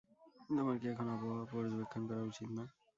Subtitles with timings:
[0.47, 2.63] তোমার কি এখন আবহাওয়া পর্যবেক্ষণ করা উচিৎ না?